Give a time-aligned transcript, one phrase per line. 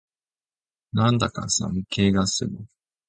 [0.93, 2.65] なんだか寒気がする